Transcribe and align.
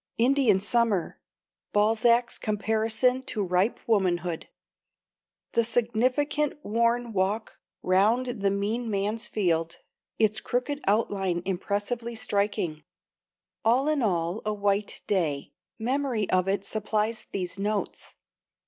Indian 0.17 0.59
summer. 0.59 1.21
Balzac's 1.73 2.39
comparison 2.39 3.21
to 3.27 3.45
ripe 3.45 3.79
womanhood. 3.85 4.49
The 5.51 5.63
significant 5.63 6.57
worn 6.65 7.13
walk 7.13 7.59
round 7.83 8.25
the 8.41 8.49
mean 8.49 8.89
man's 8.89 9.27
field; 9.27 9.77
its 10.17 10.41
crooked 10.41 10.81
outline 10.87 11.43
impressively 11.45 12.15
striking. 12.15 12.83
All 13.63 13.87
in 13.87 14.01
all, 14.01 14.41
a 14.43 14.55
white 14.55 15.01
day. 15.05 15.53
Memory 15.77 16.27
of 16.31 16.47
it 16.47 16.65
supplies 16.65 17.27
these 17.31 17.59
notes. 17.59 18.15